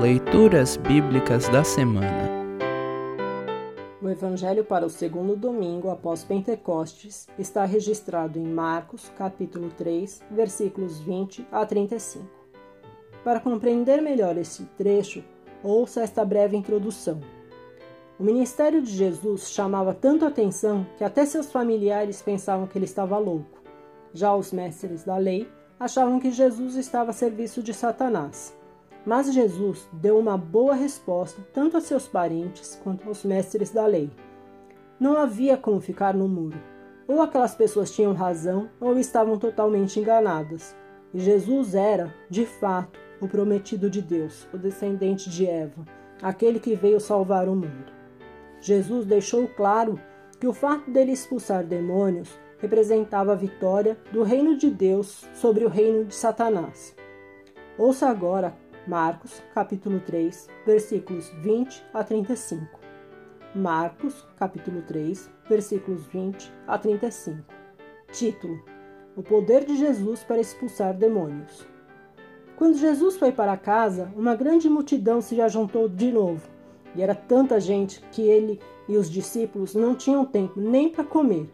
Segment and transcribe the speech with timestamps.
[0.00, 2.30] Leituras Bíblicas da Semana
[4.00, 10.98] O Evangelho para o segundo domingo após Pentecostes está registrado em Marcos, capítulo 3, versículos
[11.00, 12.24] 20 a 35.
[13.22, 15.22] Para compreender melhor este trecho,
[15.62, 17.20] ouça esta breve introdução.
[18.18, 23.18] O ministério de Jesus chamava tanto atenção que até seus familiares pensavam que ele estava
[23.18, 23.60] louco.
[24.14, 25.46] Já os mestres da lei
[25.78, 28.58] achavam que Jesus estava a serviço de Satanás.
[29.04, 34.10] Mas Jesus deu uma boa resposta tanto a seus parentes quanto aos mestres da lei.
[34.98, 36.58] Não havia como ficar no muro.
[37.08, 40.76] Ou aquelas pessoas tinham razão ou estavam totalmente enganadas.
[41.12, 45.84] E Jesus era, de fato, o prometido de Deus, o descendente de Eva,
[46.22, 47.92] aquele que veio salvar o mundo.
[48.60, 49.98] Jesus deixou claro
[50.38, 55.68] que o fato dele expulsar demônios representava a vitória do reino de Deus sobre o
[55.68, 56.94] reino de Satanás.
[57.78, 58.54] Ouça agora
[58.90, 62.66] Marcos, capítulo 3, versículos 20 a 35.
[63.54, 67.38] Marcos, capítulo 3, versículos 20 a 35.
[68.10, 68.60] Título:
[69.16, 71.64] O poder de Jesus para expulsar demônios.
[72.56, 76.50] Quando Jesus foi para casa, uma grande multidão se ajuntou de novo,
[76.96, 81.48] e era tanta gente que ele e os discípulos não tinham tempo nem para comer.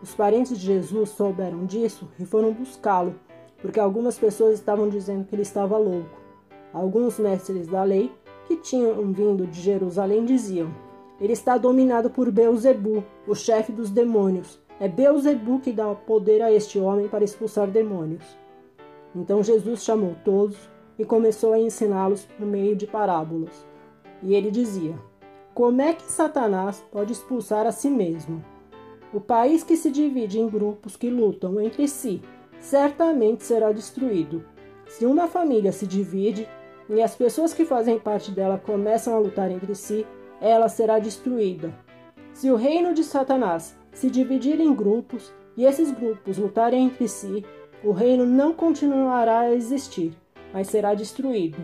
[0.00, 3.18] Os parentes de Jesus souberam disso e foram buscá-lo,
[3.60, 6.25] porque algumas pessoas estavam dizendo que ele estava louco.
[6.72, 8.12] Alguns mestres da lei
[8.46, 10.68] que tinham vindo de Jerusalém diziam:
[11.20, 14.60] Ele está dominado por Beuzebu, o chefe dos demônios.
[14.78, 18.24] É Beuzebu que dá poder a este homem para expulsar demônios.
[19.14, 20.56] Então Jesus chamou todos
[20.98, 23.66] e começou a ensiná-los por meio de parábolas.
[24.22, 24.94] E ele dizia:
[25.54, 28.44] Como é que Satanás pode expulsar a si mesmo?
[29.14, 32.20] O país que se divide em grupos que lutam entre si
[32.60, 34.44] certamente será destruído.
[34.86, 36.48] Se uma família se divide
[36.88, 40.06] e as pessoas que fazem parte dela começam a lutar entre si,
[40.40, 41.72] ela será destruída.
[42.32, 47.44] Se o reino de Satanás se dividir em grupos e esses grupos lutarem entre si,
[47.82, 50.16] o reino não continuará a existir,
[50.52, 51.58] mas será destruído.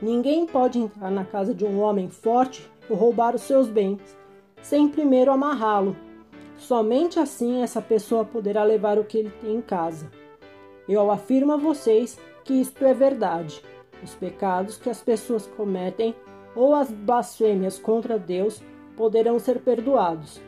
[0.00, 4.00] Ninguém pode entrar na casa de um homem forte ou roubar os seus bens,
[4.62, 5.96] sem primeiro amarrá-lo
[6.58, 10.10] Somente assim essa pessoa poderá levar o que ele tem em casa.
[10.88, 13.62] Eu afirmo a vocês que isto é verdade.
[14.02, 16.14] Os pecados que as pessoas cometem
[16.54, 18.62] ou as blasfêmias contra Deus
[18.96, 20.40] poderão ser perdoados,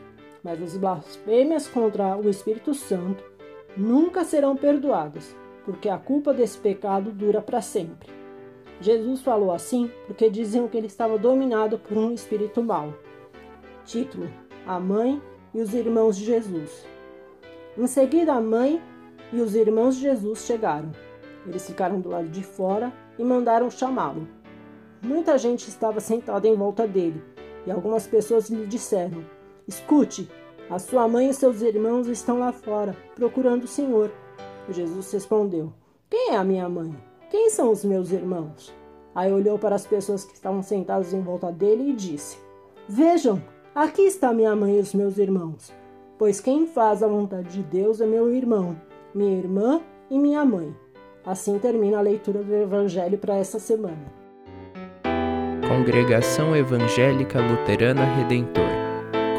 [0.43, 3.23] mas as blasfêmias contra o Espírito Santo
[3.77, 5.35] nunca serão perdoadas,
[5.65, 8.09] porque a culpa desse pecado dura para sempre.
[8.81, 12.93] Jesus falou assim porque diziam que ele estava dominado por um espírito mau.
[13.85, 14.29] Título:
[14.65, 15.21] A Mãe
[15.53, 16.85] e os irmãos de Jesus.
[17.77, 18.81] Em seguida, a mãe
[19.31, 20.91] e os irmãos de Jesus chegaram.
[21.45, 24.27] Eles ficaram do lado de fora e mandaram chamá-lo.
[25.01, 27.23] Muita gente estava sentada em volta dele
[27.65, 29.23] e algumas pessoas lhe disseram:
[29.67, 30.29] Escute,
[30.69, 34.11] a sua mãe e seus irmãos estão lá fora, procurando o Senhor.
[34.69, 35.73] Jesus respondeu:
[36.09, 36.95] Quem é a minha mãe?
[37.29, 38.73] Quem são os meus irmãos?
[39.15, 42.37] Aí olhou para as pessoas que estavam sentadas em volta dele e disse:
[42.87, 43.41] Vejam,
[43.73, 45.71] Aqui está minha mãe e os meus irmãos,
[46.17, 48.75] pois quem faz a vontade de Deus é meu irmão,
[49.13, 50.75] minha irmã e minha mãe.
[51.25, 54.19] Assim termina a leitura do Evangelho para essa semana.
[55.67, 58.89] Congregação Evangélica Luterana Redentor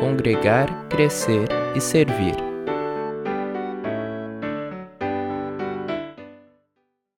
[0.00, 2.50] Congregar, Crescer e Servir.